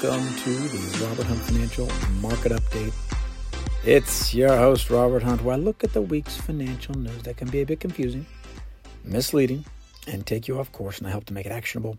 Welcome 0.00 0.32
to 0.36 0.50
the 0.50 1.06
Robert 1.06 1.26
Hunt 1.26 1.40
Financial 1.40 1.86
Market 2.20 2.52
Update. 2.52 2.92
It's 3.84 4.32
your 4.32 4.56
host, 4.56 4.90
Robert 4.90 5.24
Hunt, 5.24 5.42
where 5.42 5.56
I 5.56 5.58
look 5.58 5.82
at 5.82 5.92
the 5.92 6.02
week's 6.02 6.36
financial 6.36 6.94
news 6.96 7.20
that 7.24 7.36
can 7.36 7.48
be 7.48 7.62
a 7.62 7.66
bit 7.66 7.80
confusing, 7.80 8.24
misleading, 9.02 9.64
and 10.06 10.24
take 10.24 10.46
you 10.46 10.60
off 10.60 10.70
course, 10.70 10.98
and 10.98 11.08
I 11.08 11.10
help 11.10 11.24
to 11.24 11.32
make 11.32 11.46
it 11.46 11.52
actionable, 11.52 11.98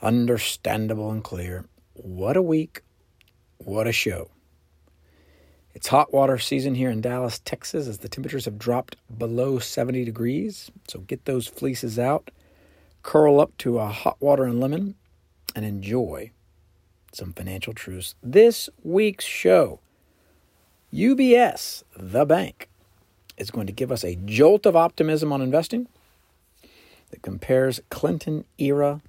understandable, 0.00 1.10
and 1.10 1.24
clear. 1.24 1.64
What 1.94 2.36
a 2.36 2.42
week! 2.42 2.82
What 3.56 3.88
a 3.88 3.92
show! 3.92 4.30
It's 5.74 5.88
hot 5.88 6.12
water 6.12 6.38
season 6.38 6.76
here 6.76 6.90
in 6.90 7.00
Dallas, 7.00 7.40
Texas, 7.40 7.88
as 7.88 7.98
the 7.98 8.08
temperatures 8.08 8.44
have 8.44 8.60
dropped 8.60 8.96
below 9.18 9.58
70 9.58 10.04
degrees. 10.04 10.70
So 10.86 11.00
get 11.00 11.24
those 11.24 11.48
fleeces 11.48 11.98
out, 11.98 12.30
curl 13.02 13.40
up 13.40 13.56
to 13.58 13.80
a 13.80 13.88
hot 13.88 14.18
water 14.20 14.44
and 14.44 14.60
lemon, 14.60 14.94
and 15.56 15.64
enjoy 15.64 16.30
some 17.12 17.32
financial 17.32 17.72
truths. 17.72 18.14
This 18.22 18.68
week's 18.82 19.24
show, 19.24 19.80
UBS, 20.92 21.82
the 21.96 22.24
bank, 22.24 22.68
is 23.36 23.50
going 23.50 23.66
to 23.66 23.72
give 23.72 23.92
us 23.92 24.04
a 24.04 24.16
jolt 24.24 24.66
of 24.66 24.76
optimism 24.76 25.32
on 25.32 25.40
investing 25.40 25.88
that 27.10 27.22
compares 27.22 27.80
Clinton 27.90 28.44
era 28.58 29.00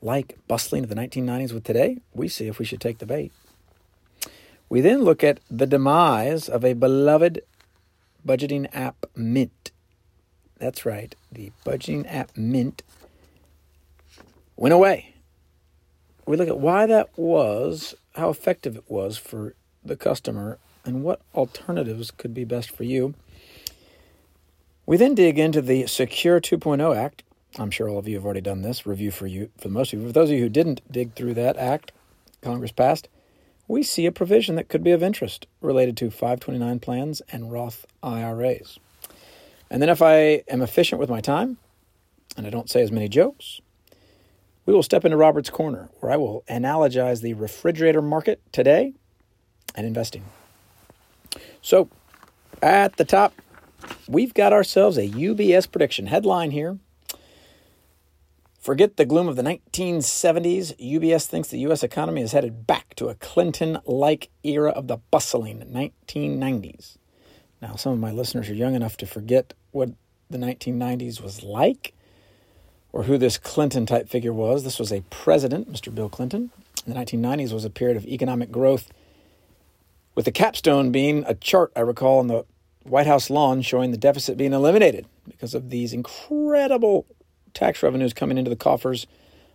like 0.00 0.38
bustling 0.46 0.84
of 0.84 0.88
the 0.88 0.94
1990s 0.94 1.52
with 1.52 1.64
today. 1.64 1.98
We 2.14 2.28
see 2.28 2.46
if 2.46 2.58
we 2.58 2.64
should 2.64 2.80
take 2.80 2.98
the 2.98 3.06
bait. 3.06 3.32
We 4.68 4.80
then 4.80 5.02
look 5.02 5.24
at 5.24 5.40
the 5.50 5.66
demise 5.66 6.48
of 6.48 6.64
a 6.64 6.74
beloved 6.74 7.42
budgeting 8.26 8.68
app, 8.72 9.06
Mint. 9.16 9.72
That's 10.58 10.84
right, 10.84 11.14
the 11.32 11.52
budgeting 11.64 12.04
app 12.12 12.36
Mint 12.36 12.82
went 14.56 14.74
away. 14.74 15.14
We 16.28 16.36
look 16.36 16.48
at 16.48 16.60
why 16.60 16.84
that 16.84 17.08
was, 17.16 17.94
how 18.14 18.28
effective 18.28 18.76
it 18.76 18.84
was 18.86 19.16
for 19.16 19.54
the 19.82 19.96
customer, 19.96 20.58
and 20.84 21.02
what 21.02 21.22
alternatives 21.34 22.10
could 22.10 22.34
be 22.34 22.44
best 22.44 22.70
for 22.70 22.84
you. 22.84 23.14
We 24.84 24.98
then 24.98 25.14
dig 25.14 25.38
into 25.38 25.62
the 25.62 25.86
Secure 25.86 26.38
2.0 26.38 26.94
Act. 26.94 27.22
I'm 27.58 27.70
sure 27.70 27.88
all 27.88 27.98
of 27.98 28.06
you 28.06 28.16
have 28.16 28.26
already 28.26 28.42
done 28.42 28.60
this 28.60 28.84
review 28.84 29.10
for 29.10 29.26
you, 29.26 29.48
for 29.56 29.68
the 29.68 29.74
most 29.74 29.94
of 29.94 30.00
you. 30.00 30.06
For 30.06 30.12
those 30.12 30.28
of 30.28 30.36
you 30.36 30.42
who 30.42 30.50
didn't 30.50 30.82
dig 30.92 31.14
through 31.14 31.32
that 31.32 31.56
act, 31.56 31.92
Congress 32.42 32.72
passed 32.72 33.08
we 33.66 33.82
see 33.82 34.04
a 34.04 34.12
provision 34.12 34.56
that 34.56 34.68
could 34.68 34.82
be 34.82 34.90
of 34.92 35.02
interest 35.02 35.46
related 35.62 35.96
to 35.98 36.10
529 36.10 36.80
plans 36.80 37.22
and 37.30 37.52
Roth 37.52 37.86
IRAs. 38.02 38.78
And 39.70 39.80
then, 39.80 39.90
if 39.90 40.00
I 40.02 40.42
am 40.48 40.62
efficient 40.62 40.98
with 40.98 41.10
my 41.10 41.20
time 41.20 41.58
and 42.36 42.46
I 42.46 42.50
don't 42.50 42.70
say 42.70 42.82
as 42.82 42.90
many 42.90 43.08
jokes, 43.08 43.60
we 44.68 44.74
will 44.74 44.82
step 44.82 45.06
into 45.06 45.16
Robert's 45.16 45.48
Corner, 45.48 45.88
where 46.00 46.12
I 46.12 46.18
will 46.18 46.44
analogize 46.46 47.22
the 47.22 47.32
refrigerator 47.32 48.02
market 48.02 48.42
today 48.52 48.92
and 49.74 49.86
investing. 49.86 50.24
So, 51.62 51.88
at 52.60 52.98
the 52.98 53.06
top, 53.06 53.32
we've 54.06 54.34
got 54.34 54.52
ourselves 54.52 54.98
a 54.98 55.08
UBS 55.08 55.70
prediction 55.72 56.08
headline 56.08 56.50
here 56.50 56.78
Forget 58.60 58.98
the 58.98 59.06
gloom 59.06 59.28
of 59.28 59.36
the 59.36 59.42
1970s. 59.42 60.76
UBS 60.76 61.24
thinks 61.24 61.48
the 61.48 61.60
U.S. 61.60 61.82
economy 61.82 62.20
is 62.20 62.32
headed 62.32 62.66
back 62.66 62.94
to 62.96 63.08
a 63.08 63.14
Clinton 63.14 63.78
like 63.86 64.28
era 64.44 64.72
of 64.72 64.88
the 64.88 64.98
bustling 65.10 65.60
1990s. 65.60 66.98
Now, 67.62 67.76
some 67.76 67.94
of 67.94 67.98
my 67.98 68.10
listeners 68.10 68.50
are 68.50 68.54
young 68.54 68.74
enough 68.74 68.98
to 68.98 69.06
forget 69.06 69.54
what 69.70 69.92
the 70.28 70.36
1990s 70.36 71.22
was 71.22 71.42
like 71.42 71.94
or 72.92 73.04
who 73.04 73.18
this 73.18 73.38
Clinton 73.38 73.86
type 73.86 74.08
figure 74.08 74.32
was. 74.32 74.64
This 74.64 74.78
was 74.78 74.92
a 74.92 75.02
president, 75.10 75.72
Mr. 75.72 75.94
Bill 75.94 76.08
Clinton. 76.08 76.50
In 76.86 76.94
The 76.94 77.00
1990s 77.00 77.52
was 77.52 77.64
a 77.64 77.70
period 77.70 77.96
of 77.96 78.06
economic 78.06 78.50
growth, 78.50 78.90
with 80.14 80.24
the 80.24 80.32
capstone 80.32 80.90
being 80.90 81.24
a 81.26 81.34
chart 81.34 81.70
I 81.76 81.80
recall 81.80 82.18
on 82.18 82.28
the 82.28 82.44
White 82.82 83.06
House 83.06 83.30
lawn 83.30 83.62
showing 83.62 83.90
the 83.90 83.96
deficit 83.96 84.36
being 84.36 84.52
eliminated 84.52 85.06
because 85.28 85.54
of 85.54 85.70
these 85.70 85.92
incredible 85.92 87.06
tax 87.54 87.82
revenues 87.82 88.12
coming 88.12 88.38
into 88.38 88.48
the 88.48 88.56
coffers 88.56 89.06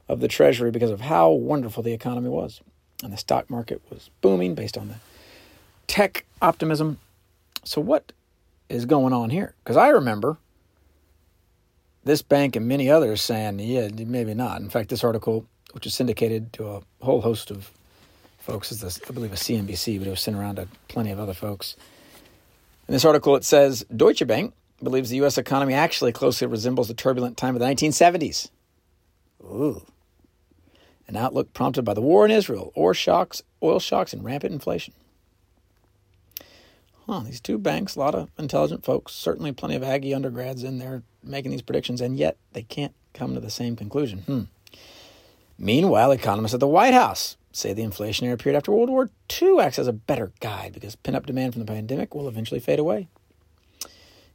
of 0.07 0.19
the 0.19 0.27
Treasury 0.27 0.71
because 0.71 0.91
of 0.91 1.01
how 1.01 1.29
wonderful 1.31 1.83
the 1.83 1.93
economy 1.93 2.29
was. 2.29 2.61
And 3.03 3.11
the 3.11 3.17
stock 3.17 3.49
market 3.49 3.81
was 3.89 4.09
booming 4.21 4.55
based 4.55 4.77
on 4.77 4.87
the 4.87 4.95
tech 5.87 6.25
optimism. 6.41 6.99
So, 7.65 7.81
what 7.81 8.11
is 8.69 8.85
going 8.85 9.13
on 9.13 9.29
here? 9.29 9.55
Because 9.63 9.77
I 9.77 9.89
remember 9.89 10.37
this 12.03 12.21
bank 12.21 12.55
and 12.55 12.67
many 12.67 12.89
others 12.89 13.21
saying, 13.21 13.59
yeah, 13.59 13.89
maybe 14.05 14.33
not. 14.33 14.61
In 14.61 14.69
fact, 14.69 14.89
this 14.89 15.03
article, 15.03 15.45
which 15.71 15.85
is 15.85 15.95
syndicated 15.95 16.53
to 16.53 16.69
a 16.69 16.81
whole 17.01 17.21
host 17.21 17.51
of 17.51 17.71
folks, 18.39 18.71
is 18.71 18.81
this, 18.81 18.99
I 19.07 19.13
believe, 19.13 19.31
a 19.31 19.35
CNBC, 19.35 19.99
but 19.99 20.07
it 20.07 20.11
was 20.11 20.21
sent 20.21 20.37
around 20.37 20.55
to 20.57 20.67
plenty 20.87 21.11
of 21.11 21.19
other 21.19 21.33
folks. 21.33 21.75
In 22.87 22.93
this 22.93 23.05
article, 23.05 23.35
it 23.35 23.45
says 23.45 23.85
Deutsche 23.95 24.25
Bank 24.27 24.53
believes 24.81 25.09
the 25.09 25.17
U.S. 25.17 25.37
economy 25.37 25.73
actually 25.73 26.11
closely 26.11 26.47
resembles 26.47 26.89
the 26.89 26.93
turbulent 26.93 27.37
time 27.37 27.55
of 27.55 27.59
the 27.59 27.65
1970s. 27.65 28.49
Ooh. 29.41 29.85
An 31.07 31.15
outlook 31.15 31.53
prompted 31.53 31.83
by 31.83 31.93
the 31.93 32.01
war 32.01 32.25
in 32.25 32.31
Israel, 32.31 32.73
oil 32.77 32.93
shocks, 32.93 33.41
oil 33.61 33.79
shocks, 33.79 34.13
and 34.13 34.23
rampant 34.23 34.53
inflation. 34.53 34.93
Huh, 37.05 37.21
these 37.25 37.41
two 37.41 37.57
banks, 37.57 37.95
a 37.95 37.99
lot 37.99 38.15
of 38.15 38.29
intelligent 38.37 38.85
folks, 38.85 39.11
certainly 39.13 39.51
plenty 39.51 39.75
of 39.75 39.83
Aggie 39.83 40.13
undergrads 40.13 40.63
in 40.63 40.79
there 40.79 41.03
making 41.21 41.51
these 41.51 41.61
predictions, 41.61 41.99
and 41.99 42.17
yet 42.17 42.37
they 42.53 42.63
can't 42.63 42.93
come 43.13 43.33
to 43.33 43.41
the 43.41 43.49
same 43.49 43.75
conclusion. 43.75 44.19
Hmm. 44.19 44.41
Meanwhile, 45.57 46.11
economists 46.11 46.53
at 46.53 46.59
the 46.59 46.67
White 46.67 46.93
House 46.93 47.37
say 47.51 47.73
the 47.73 47.83
inflationary 47.83 48.39
period 48.39 48.57
after 48.57 48.71
World 48.71 48.89
War 48.89 49.09
II 49.41 49.59
acts 49.59 49.77
as 49.77 49.87
a 49.87 49.93
better 49.93 50.31
guide 50.39 50.73
because 50.73 50.95
pent 50.95 51.15
up 51.15 51.25
demand 51.25 51.53
from 51.53 51.63
the 51.63 51.71
pandemic 51.71 52.15
will 52.15 52.27
eventually 52.27 52.59
fade 52.59 52.79
away. 52.79 53.07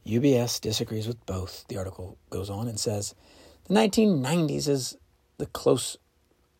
UBS 0.06 0.60
disagrees 0.60 1.06
with 1.06 1.24
both. 1.26 1.64
The 1.68 1.76
article 1.76 2.16
goes 2.30 2.48
on 2.48 2.68
and 2.68 2.78
says 2.78 3.14
the 3.64 3.74
1990s 3.74 4.68
is 4.68 4.96
the 5.38 5.46
close 5.46 5.96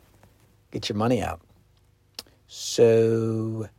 Get 0.72 0.90
your 0.90 0.98
money 0.98 1.22
out. 1.22 1.40
So 2.48 3.70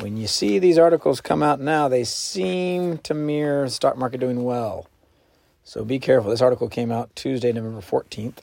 when 0.00 0.16
you 0.16 0.26
see 0.26 0.58
these 0.58 0.78
articles 0.78 1.20
come 1.20 1.44
out 1.44 1.60
now, 1.60 1.86
they 1.86 2.02
seem 2.02 2.98
to 2.98 3.14
mirror 3.14 3.66
the 3.66 3.70
stock 3.70 3.96
market 3.96 4.18
doing 4.18 4.42
well. 4.42 4.88
So 5.62 5.84
be 5.84 6.00
careful. 6.00 6.32
This 6.32 6.42
article 6.42 6.68
came 6.68 6.90
out 6.90 7.14
Tuesday, 7.14 7.52
November 7.52 7.80
14th, 7.80 8.38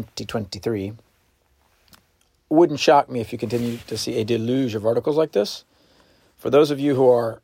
2023. 0.00 0.94
Wouldn't 2.48 2.80
shock 2.80 3.10
me 3.10 3.20
if 3.20 3.32
you 3.32 3.38
continue 3.38 3.78
to 3.86 3.98
see 3.98 4.18
a 4.18 4.24
deluge 4.24 4.74
of 4.74 4.86
articles 4.86 5.16
like 5.16 5.32
this. 5.32 5.64
For 6.38 6.50
those 6.50 6.70
of 6.70 6.80
you 6.80 6.94
who 6.94 7.08
are 7.08 7.42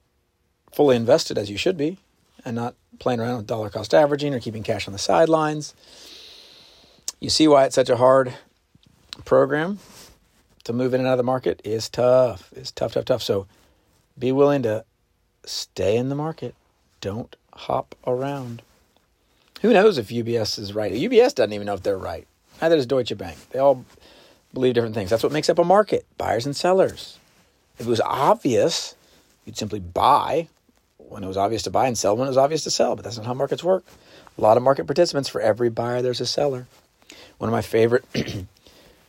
fully 0.73 0.97
invested, 0.97 1.39
as 1.39 1.51
you 1.51 1.57
should 1.57 1.77
be, 1.77 1.99
and 2.45 2.55
not 2.55 2.75
playing 2.99 3.21
around 3.21 3.39
with 3.39 3.47
dollar 3.47 3.71
cost 3.71 3.95
averaging 3.95 4.35
or 4.35 4.41
keeping 4.41 4.63
cash 4.63 4.87
on 4.87 4.93
the 4.93 4.99
sidelines. 4.99 5.75
You 7.21 7.31
see 7.31 7.49
why 7.49 7.65
it's 7.65 7.75
such 7.75 7.91
a 7.91 7.97
hard 7.97 8.35
program 9.25 9.79
to 10.65 10.73
move 10.73 10.95
in 10.95 11.01
and 11.01 11.09
out 11.09 11.13
of 11.13 11.19
the 11.19 11.25
market 11.25 11.61
is 11.65 11.89
tough. 11.89 12.53
It's 12.55 12.71
tough, 12.71 12.93
tough, 12.93 13.07
tough. 13.07 13.23
So 13.23 13.47
be 14.19 14.33
willing 14.33 14.63
to 14.63 14.85
stay 15.45 15.97
in 15.97 16.09
the 16.09 16.15
market. 16.15 16.55
Don't 17.01 17.35
hop 17.55 17.95
around. 18.07 18.63
Who 19.63 19.73
knows 19.73 19.99
if 19.99 20.09
UBS 20.09 20.59
is 20.59 20.75
right? 20.75 20.93
UBS 20.93 21.35
doesn't 21.35 21.53
even 21.53 21.67
know 21.67 21.75
if 21.75 21.83
they're 21.83 21.99
right. 21.99 22.28
Neither 22.61 22.77
does 22.77 22.87
Deutsche 22.87 23.17
Bank. 23.17 23.37
They 23.51 23.59
all 23.59 23.85
believe 24.53 24.75
different 24.75 24.95
things. 24.95 25.11
That's 25.11 25.23
what 25.23 25.33
makes 25.33 25.49
up 25.49 25.59
a 25.59 25.65
market 25.65 26.07
buyers 26.17 26.47
and 26.47 26.57
sellers. 26.57 27.19
If 27.79 27.87
it 27.87 27.91
was 27.91 28.01
obvious, 28.01 28.97
you'd 29.45 29.57
simply 29.57 29.81
buy 29.81 30.49
when 30.99 31.25
it 31.25 31.29
was 31.29 31.37
obvious 31.37 31.63
to 31.63 31.71
buy 31.71 31.87
and 31.87 31.97
sell 31.97 32.17
when 32.17 32.27
it 32.27 32.31
was 32.31 32.37
obvious 32.37 32.65
to 32.65 32.71
sell. 32.71 32.97
But 32.97 33.05
that's 33.05 33.17
not 33.17 33.27
how 33.27 33.35
markets 33.35 33.63
work. 33.63 33.85
A 34.37 34.41
lot 34.41 34.57
of 34.57 34.63
market 34.63 34.87
participants, 34.87 35.29
for 35.29 35.41
every 35.41 35.71
buyer, 35.71 36.03
there's 36.03 36.21
a 36.21 36.27
seller. 36.27 36.67
One 37.39 37.49
of 37.49 37.53
my 37.53 37.63
favorite 37.63 38.05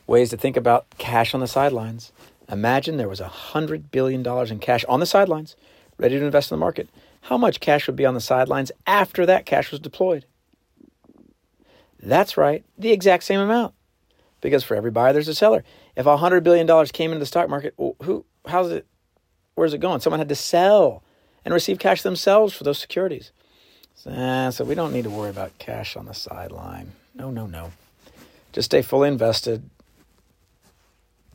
ways 0.06 0.30
to 0.30 0.36
think 0.36 0.56
about 0.56 0.86
cash 0.98 1.34
on 1.34 1.40
the 1.40 1.48
sidelines. 1.48 2.12
Imagine 2.50 2.96
there 2.96 3.08
was 3.08 3.20
$100 3.20 3.90
billion 3.92 4.26
in 4.26 4.58
cash 4.58 4.84
on 4.86 5.00
the 5.00 5.06
sidelines, 5.06 5.54
ready 5.98 6.18
to 6.18 6.24
invest 6.24 6.50
in 6.50 6.56
the 6.56 6.60
market. 6.60 6.88
How 7.22 7.36
much 7.36 7.60
cash 7.60 7.86
would 7.86 7.96
be 7.96 8.06
on 8.06 8.14
the 8.14 8.20
sidelines 8.20 8.72
after 8.86 9.26
that 9.26 9.46
cash 9.46 9.70
was 9.70 9.80
deployed? 9.80 10.24
That's 12.02 12.36
right, 12.36 12.64
the 12.78 12.92
exact 12.92 13.24
same 13.24 13.40
amount. 13.40 13.74
Because 14.40 14.64
for 14.64 14.74
every 14.74 14.90
buyer, 14.90 15.12
there's 15.12 15.28
a 15.28 15.34
seller. 15.34 15.64
If 15.96 16.06
$100 16.06 16.42
billion 16.42 16.86
came 16.86 17.10
into 17.10 17.20
the 17.20 17.26
stock 17.26 17.48
market, 17.48 17.74
who, 17.76 18.24
how's 18.46 18.70
it, 18.70 18.86
where's 19.54 19.74
it 19.74 19.78
going? 19.78 20.00
Someone 20.00 20.18
had 20.18 20.30
to 20.30 20.34
sell 20.34 21.02
and 21.44 21.52
receive 21.52 21.78
cash 21.78 22.02
themselves 22.02 22.54
for 22.54 22.64
those 22.64 22.78
securities. 22.78 23.32
So, 23.94 24.50
so 24.50 24.64
we 24.64 24.74
don't 24.74 24.92
need 24.92 25.04
to 25.04 25.10
worry 25.10 25.28
about 25.28 25.58
cash 25.58 25.94
on 25.94 26.06
the 26.06 26.14
sideline. 26.14 26.92
No, 27.14 27.30
no, 27.30 27.46
no. 27.46 27.72
Just 28.52 28.66
stay 28.66 28.80
fully 28.80 29.08
invested 29.08 29.68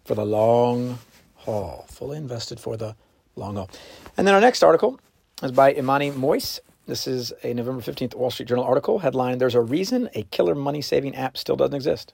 for 0.04 0.16
the 0.16 0.26
long 0.26 0.98
haul. 1.36 1.86
Fully 1.90 2.18
invested 2.18 2.60
for 2.60 2.76
the 2.76 2.96
long 3.36 3.56
haul. 3.56 3.70
And 4.18 4.26
then 4.26 4.34
our 4.34 4.42
next 4.42 4.64
article 4.64 5.00
is 5.44 5.52
by 5.52 5.74
Imani 5.76 6.10
Moise. 6.10 6.60
This 6.88 7.08
is 7.08 7.34
a 7.42 7.52
November 7.52 7.82
15th 7.82 8.14
Wall 8.14 8.30
Street 8.30 8.48
Journal 8.48 8.64
article 8.64 9.00
headline 9.00 9.40
There's 9.40 9.56
a 9.56 9.62
reason 9.62 10.08
a 10.14 10.22
killer 10.24 10.54
money 10.54 10.84
saving 10.84 11.16
app 11.16 11.36
still 11.36 11.56
doesn't 11.56 11.74
exist. 11.74 12.14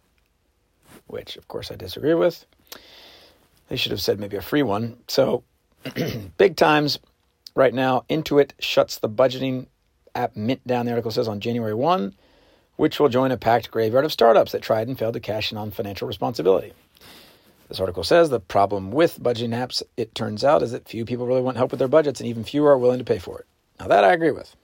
Which, 1.07 1.35
of 1.35 1.49
course, 1.49 1.71
I 1.71 1.75
disagree 1.75 2.13
with. 2.13 2.45
They 3.67 3.75
should 3.75 3.91
have 3.91 4.01
said 4.01 4.17
maybe 4.17 4.37
a 4.37 4.41
free 4.41 4.63
one. 4.63 4.97
So, 5.09 5.43
big 6.37 6.55
times 6.55 6.99
right 7.53 7.73
now. 7.73 8.05
Intuit 8.09 8.51
shuts 8.59 8.97
the 8.97 9.09
budgeting 9.09 9.67
app 10.15 10.37
Mint 10.37 10.65
down, 10.65 10.85
the 10.85 10.93
article 10.93 11.11
says, 11.11 11.27
on 11.27 11.41
January 11.41 11.73
1, 11.73 12.15
which 12.77 12.97
will 12.97 13.09
join 13.09 13.31
a 13.31 13.37
packed 13.37 13.71
graveyard 13.71 14.05
of 14.05 14.13
startups 14.13 14.53
that 14.53 14.61
tried 14.61 14.87
and 14.87 14.97
failed 14.97 15.15
to 15.15 15.19
cash 15.19 15.51
in 15.51 15.57
on 15.57 15.71
financial 15.71 16.07
responsibility. 16.07 16.71
This 17.67 17.81
article 17.81 18.05
says 18.05 18.29
the 18.29 18.39
problem 18.39 18.91
with 18.91 19.21
budgeting 19.21 19.49
apps, 19.49 19.83
it 19.97 20.15
turns 20.15 20.45
out, 20.45 20.63
is 20.63 20.71
that 20.71 20.87
few 20.87 21.03
people 21.03 21.25
really 21.25 21.41
want 21.41 21.57
help 21.57 21.71
with 21.71 21.79
their 21.79 21.89
budgets 21.89 22.21
and 22.21 22.29
even 22.29 22.45
fewer 22.45 22.71
are 22.71 22.77
willing 22.77 22.99
to 22.99 23.05
pay 23.05 23.19
for 23.19 23.39
it. 23.39 23.45
Now, 23.77 23.87
that 23.87 24.05
I 24.05 24.13
agree 24.13 24.31
with. 24.31 24.55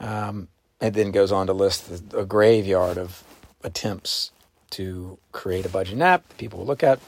Um, 0.00 0.48
it 0.80 0.94
then 0.94 1.10
goes 1.10 1.32
on 1.32 1.46
to 1.48 1.52
list 1.52 1.90
a 2.14 2.24
graveyard 2.24 2.98
of 2.98 3.24
attempts 3.64 4.30
to 4.70 5.18
create 5.32 5.66
a 5.66 5.68
budgeting 5.68 6.00
app 6.00 6.28
that 6.28 6.38
people 6.38 6.60
will 6.60 6.66
look 6.66 6.82
at. 6.82 7.00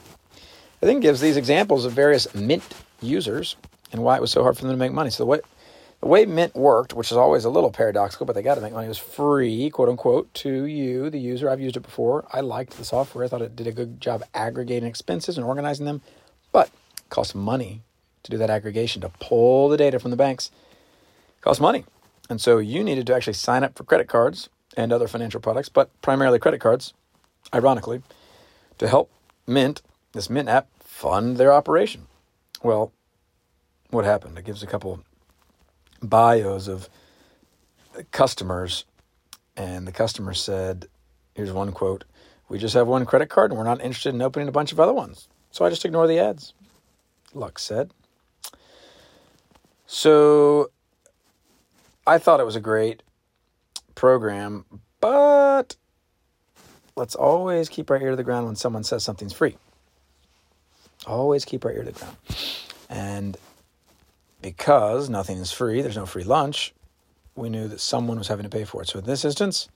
It 0.80 0.86
then 0.86 1.00
gives 1.00 1.20
these 1.20 1.36
examples 1.36 1.84
of 1.84 1.92
various 1.92 2.34
Mint 2.34 2.64
users 3.00 3.56
and 3.92 4.02
why 4.02 4.16
it 4.16 4.20
was 4.20 4.30
so 4.30 4.42
hard 4.42 4.56
for 4.56 4.62
them 4.62 4.72
to 4.72 4.76
make 4.76 4.92
money. 4.92 5.10
So 5.10 5.22
the 5.22 5.26
way 5.26 5.40
the 6.00 6.06
way 6.06 6.24
Mint 6.24 6.54
worked, 6.54 6.94
which 6.94 7.10
is 7.10 7.16
always 7.18 7.44
a 7.44 7.50
little 7.50 7.70
paradoxical, 7.70 8.24
but 8.24 8.34
they 8.34 8.42
got 8.42 8.54
to 8.54 8.62
make 8.62 8.72
money, 8.72 8.88
was 8.88 8.96
free, 8.96 9.68
quote 9.68 9.90
unquote, 9.90 10.32
to 10.32 10.64
you, 10.64 11.10
the 11.10 11.18
user. 11.18 11.50
I've 11.50 11.60
used 11.60 11.76
it 11.76 11.80
before. 11.80 12.26
I 12.32 12.40
liked 12.40 12.78
the 12.78 12.86
software. 12.86 13.24
I 13.24 13.28
thought 13.28 13.42
it 13.42 13.54
did 13.54 13.66
a 13.66 13.72
good 13.72 14.00
job 14.00 14.24
aggregating 14.32 14.88
expenses 14.88 15.36
and 15.36 15.46
organizing 15.46 15.84
them, 15.84 16.00
but 16.52 16.68
it 16.68 17.10
cost 17.10 17.34
money 17.34 17.82
to 18.22 18.30
do 18.30 18.38
that 18.38 18.48
aggregation, 18.48 19.02
to 19.02 19.10
pull 19.20 19.68
the 19.68 19.76
data 19.76 19.98
from 19.98 20.10
the 20.10 20.16
banks. 20.16 20.50
It 21.40 21.42
cost 21.42 21.60
money. 21.60 21.84
And 22.28 22.40
so 22.40 22.58
you 22.58 22.84
needed 22.84 23.06
to 23.06 23.14
actually 23.14 23.32
sign 23.32 23.64
up 23.64 23.76
for 23.76 23.84
credit 23.84 24.08
cards 24.08 24.50
and 24.76 24.92
other 24.92 25.08
financial 25.08 25.40
products, 25.40 25.70
but 25.70 25.90
primarily 26.02 26.38
credit 26.38 26.60
cards, 26.60 26.92
ironically, 27.54 28.02
to 28.78 28.86
help 28.86 29.10
Mint, 29.46 29.80
this 30.12 30.28
Mint 30.28 30.48
app, 30.50 30.68
fund 30.78 31.38
their 31.38 31.52
operation. 31.52 32.06
Well, 32.62 32.92
what 33.88 34.04
happened? 34.04 34.36
It 34.38 34.44
gives 34.44 34.62
a 34.62 34.66
couple 34.66 35.02
bios 36.02 36.68
of 36.68 36.90
customers, 38.12 38.84
and 39.56 39.86
the 39.86 39.92
customer 39.92 40.34
said, 40.34 40.86
here's 41.34 41.52
one 41.52 41.72
quote 41.72 42.04
We 42.50 42.58
just 42.58 42.74
have 42.74 42.86
one 42.86 43.06
credit 43.06 43.30
card 43.30 43.50
and 43.50 43.58
we're 43.58 43.64
not 43.64 43.80
interested 43.80 44.14
in 44.14 44.20
opening 44.20 44.46
a 44.46 44.52
bunch 44.52 44.72
of 44.72 44.78
other 44.78 44.92
ones. 44.92 45.26
So 45.50 45.64
I 45.64 45.70
just 45.70 45.86
ignore 45.86 46.06
the 46.06 46.18
ads. 46.18 46.52
Luck 47.32 47.58
said. 47.58 47.92
So 49.86 50.70
I 52.06 52.18
thought 52.18 52.40
it 52.40 52.46
was 52.46 52.56
a 52.56 52.60
great 52.60 53.02
program, 53.94 54.64
but 55.00 55.76
let's 56.96 57.14
always 57.14 57.68
keep 57.68 57.90
our 57.90 58.00
ear 58.00 58.10
to 58.10 58.16
the 58.16 58.24
ground 58.24 58.46
when 58.46 58.56
someone 58.56 58.84
says 58.84 59.04
something's 59.04 59.32
free. 59.32 59.56
Always 61.06 61.44
keep 61.44 61.64
our 61.64 61.72
ear 61.72 61.84
to 61.84 61.92
the 61.92 61.98
ground. 61.98 62.16
And 62.88 63.36
because 64.42 65.08
nothing 65.08 65.38
is 65.38 65.52
free, 65.52 65.82
there's 65.82 65.96
no 65.96 66.06
free 66.06 66.24
lunch, 66.24 66.74
we 67.36 67.48
knew 67.48 67.68
that 67.68 67.80
someone 67.80 68.18
was 68.18 68.28
having 68.28 68.44
to 68.44 68.50
pay 68.50 68.64
for 68.64 68.82
it. 68.82 68.88
So 68.88 68.98
in 68.98 69.04
this 69.04 69.24
instance, 69.24 69.68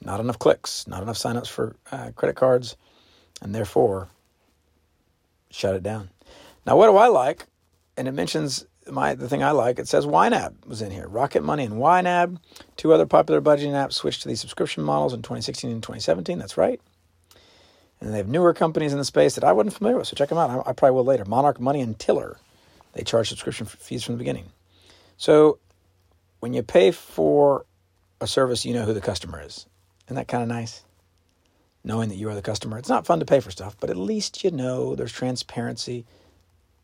not 0.00 0.20
enough 0.20 0.38
clicks, 0.38 0.86
not 0.86 1.02
enough 1.02 1.18
signups 1.18 1.48
for 1.48 1.76
uh, 1.92 2.10
credit 2.14 2.36
cards, 2.36 2.76
and 3.42 3.54
therefore 3.54 4.08
shut 5.50 5.74
it 5.74 5.82
down. 5.82 6.10
Now, 6.66 6.76
what 6.76 6.86
do 6.86 6.96
I 6.96 7.08
like? 7.08 7.46
And 7.96 8.08
it 8.08 8.12
mentions 8.12 8.66
my 8.90 9.14
the 9.14 9.28
thing 9.28 9.42
I 9.42 9.52
like. 9.52 9.78
It 9.78 9.88
says 9.88 10.06
YNAB 10.06 10.66
was 10.66 10.82
in 10.82 10.90
here. 10.90 11.08
Rocket 11.08 11.42
Money 11.42 11.64
and 11.64 11.74
YNAB, 11.74 12.38
two 12.76 12.92
other 12.92 13.06
popular 13.06 13.40
budgeting 13.40 13.72
apps, 13.72 13.94
switched 13.94 14.22
to 14.22 14.28
these 14.28 14.40
subscription 14.40 14.82
models 14.82 15.12
in 15.12 15.22
2016 15.22 15.70
and 15.70 15.82
2017. 15.82 16.38
That's 16.38 16.56
right. 16.56 16.80
And 18.00 18.12
they 18.12 18.18
have 18.18 18.28
newer 18.28 18.52
companies 18.52 18.92
in 18.92 18.98
the 18.98 19.04
space 19.04 19.34
that 19.36 19.44
I 19.44 19.52
wasn't 19.52 19.74
familiar 19.74 19.96
with, 19.96 20.08
so 20.08 20.16
check 20.16 20.28
them 20.28 20.38
out. 20.38 20.50
I, 20.50 20.70
I 20.70 20.72
probably 20.72 20.96
will 20.96 21.04
later. 21.04 21.24
Monarch 21.24 21.60
Money 21.60 21.80
and 21.80 21.98
Tiller 21.98 22.38
they 22.94 23.02
charge 23.02 23.28
subscription 23.28 23.66
fees 23.66 24.02
from 24.04 24.14
the 24.14 24.18
beginning. 24.18 24.46
So 25.16 25.58
when 26.40 26.54
you 26.54 26.62
pay 26.62 26.90
for 26.90 27.66
a 28.20 28.26
service, 28.26 28.64
you 28.64 28.72
know 28.72 28.84
who 28.84 28.94
the 28.94 29.00
customer 29.00 29.42
is. 29.42 29.66
Isn't 30.06 30.16
that 30.16 30.28
kind 30.28 30.42
of 30.42 30.48
nice? 30.48 30.82
Knowing 31.82 32.08
that 32.08 32.16
you 32.16 32.28
are 32.30 32.34
the 32.34 32.42
customer. 32.42 32.78
It's 32.78 32.88
not 32.88 33.06
fun 33.06 33.20
to 33.20 33.26
pay 33.26 33.40
for 33.40 33.50
stuff, 33.50 33.76
but 33.78 33.90
at 33.90 33.96
least 33.96 34.42
you 34.42 34.50
know 34.50 34.94
there's 34.94 35.12
transparency 35.12 36.06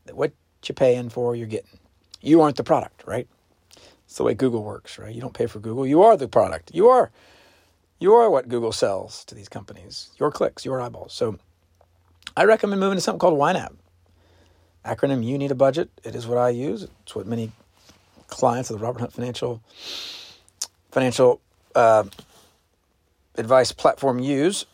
that 0.04 0.16
what 0.16 0.33
you're 0.66 0.75
paying 0.75 1.09
for, 1.09 1.35
you're 1.35 1.47
getting. 1.47 1.78
You 2.21 2.41
aren't 2.41 2.57
the 2.57 2.65
product, 2.65 3.05
right? 3.07 3.29
It's 4.05 4.17
the 4.17 4.25
way 4.25 4.35
Google 4.35 4.62
works, 4.62 4.99
right? 4.99 5.15
You 5.15 5.21
don't 5.21 5.35
pay 5.35 5.47
for 5.47 5.61
Google. 5.61 5.87
You 5.87 6.03
are 6.03 6.17
the 6.17 6.29
product. 6.29 6.75
You 6.75 6.89
are 6.89 7.11
you 7.99 8.15
are 8.15 8.31
what 8.31 8.49
Google 8.49 8.73
sells 8.73 9.25
to 9.27 9.35
these 9.35 9.49
companies. 9.49 10.11
Your 10.19 10.31
clicks, 10.31 10.65
your 10.65 10.81
eyeballs. 10.81 11.12
So 11.12 11.39
I 12.37 12.45
recommend 12.45 12.81
moving 12.81 12.97
to 12.97 13.00
something 13.03 13.19
called 13.19 13.39
YNAB 13.39 13.77
acronym 14.85 15.25
you 15.25 15.37
need 15.37 15.50
a 15.50 15.55
budget 15.55 15.91
it 16.05 16.15
is 16.15 16.27
what 16.27 16.39
i 16.39 16.49
use 16.49 16.87
it's 17.03 17.15
what 17.15 17.27
many 17.27 17.53
clients 18.29 18.71
of 18.71 18.79
the 18.79 18.85
robert 18.85 19.00
hunt 19.00 19.12
financial 19.12 19.62
financial 20.91 21.41
uh, 21.75 22.05
advice 23.37 23.73
platform 23.73 24.19
use 24.19 24.65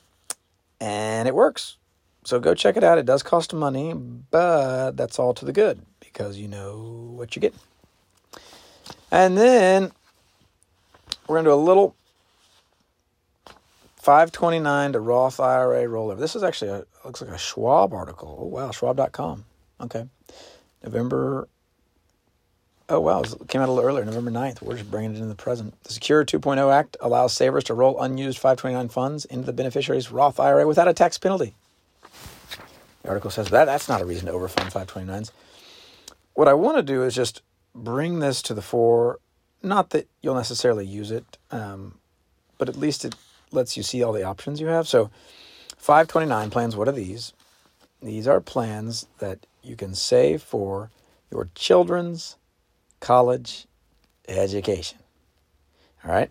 and 0.80 1.26
it 1.26 1.34
works 1.34 1.76
so 2.24 2.38
go 2.38 2.54
check 2.54 2.76
it 2.76 2.84
out 2.84 2.98
it 2.98 3.06
does 3.06 3.22
cost 3.22 3.52
money 3.52 3.92
but 3.94 4.92
that's 4.92 5.18
all 5.18 5.34
to 5.34 5.44
the 5.44 5.52
good 5.52 5.82
because 6.16 6.38
you 6.38 6.48
know 6.48 7.12
what 7.14 7.36
you're 7.36 7.42
getting 7.42 7.58
and 9.10 9.36
then 9.36 9.92
we're 11.28 11.36
going 11.36 11.44
to 11.44 11.50
do 11.50 11.54
a 11.54 11.56
little 11.56 11.94
529 13.96 14.92
to 14.92 15.00
Roth 15.00 15.40
IRA 15.40 15.84
rollover. 15.84 16.18
This 16.18 16.36
is 16.36 16.44
actually 16.44 16.70
a 16.70 16.84
looks 17.04 17.20
like 17.20 17.30
a 17.30 17.38
Schwab 17.38 17.92
article. 17.92 18.38
Oh 18.40 18.46
wow, 18.46 18.70
schwab.com. 18.70 19.44
Okay. 19.80 20.06
November. 20.82 21.48
Oh, 22.88 23.00
wow. 23.00 23.22
It 23.22 23.48
came 23.48 23.60
out 23.60 23.68
a 23.68 23.72
little 23.72 23.88
earlier, 23.88 24.04
November 24.04 24.30
9th. 24.30 24.62
We're 24.62 24.76
just 24.76 24.88
bringing 24.88 25.10
it 25.10 25.14
into 25.16 25.26
the 25.26 25.34
present. 25.34 25.74
The 25.82 25.92
Secure 25.92 26.24
2.0 26.24 26.72
Act 26.72 26.96
allows 27.00 27.32
savers 27.32 27.64
to 27.64 27.74
roll 27.74 28.00
unused 28.00 28.38
529 28.38 28.88
funds 28.90 29.24
into 29.24 29.44
the 29.44 29.52
beneficiary's 29.52 30.12
Roth 30.12 30.38
IRA 30.38 30.68
without 30.68 30.86
a 30.86 30.94
tax 30.94 31.18
penalty. 31.18 31.54
The 33.02 33.08
article 33.08 33.32
says 33.32 33.48
that 33.48 33.64
that's 33.64 33.88
not 33.88 34.00
a 34.00 34.04
reason 34.04 34.26
to 34.26 34.32
overfund 34.32 34.72
529s. 34.72 35.32
What 36.36 36.48
I 36.48 36.52
want 36.52 36.76
to 36.76 36.82
do 36.82 37.02
is 37.02 37.14
just 37.14 37.40
bring 37.74 38.18
this 38.18 38.42
to 38.42 38.52
the 38.52 38.60
fore. 38.60 39.20
Not 39.62 39.90
that 39.90 40.06
you'll 40.20 40.34
necessarily 40.34 40.86
use 40.86 41.10
it, 41.10 41.38
um, 41.50 41.98
but 42.58 42.68
at 42.68 42.76
least 42.76 43.06
it 43.06 43.14
lets 43.52 43.74
you 43.74 43.82
see 43.82 44.02
all 44.02 44.12
the 44.12 44.22
options 44.22 44.60
you 44.60 44.66
have. 44.66 44.86
So, 44.86 45.10
529 45.78 46.50
plans, 46.50 46.76
what 46.76 46.88
are 46.88 46.92
these? 46.92 47.32
These 48.02 48.28
are 48.28 48.42
plans 48.42 49.06
that 49.18 49.46
you 49.62 49.76
can 49.76 49.94
save 49.94 50.42
for 50.42 50.90
your 51.30 51.48
children's 51.54 52.36
college 53.00 53.66
education. 54.28 54.98
All 56.04 56.10
right? 56.10 56.30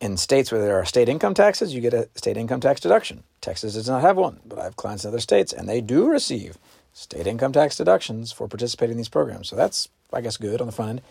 In 0.00 0.16
states 0.16 0.50
where 0.50 0.62
there 0.62 0.78
are 0.78 0.86
state 0.86 1.10
income 1.10 1.34
taxes, 1.34 1.74
you 1.74 1.82
get 1.82 1.92
a 1.92 2.08
state 2.14 2.38
income 2.38 2.60
tax 2.60 2.80
deduction. 2.80 3.22
Texas 3.42 3.74
does 3.74 3.88
not 3.88 4.00
have 4.00 4.16
one, 4.16 4.40
but 4.46 4.58
I 4.58 4.64
have 4.64 4.76
clients 4.76 5.04
in 5.04 5.08
other 5.08 5.20
states, 5.20 5.52
and 5.52 5.68
they 5.68 5.82
do 5.82 6.08
receive 6.08 6.56
state 6.96 7.26
income 7.26 7.52
tax 7.52 7.76
deductions 7.76 8.32
for 8.32 8.48
participating 8.48 8.92
in 8.92 8.96
these 8.96 9.08
programs. 9.08 9.48
So 9.48 9.54
that's, 9.54 9.90
I 10.14 10.22
guess, 10.22 10.38
good 10.38 10.62
on 10.62 10.66
the 10.66 10.72
front 10.72 10.88
end. 10.90 11.02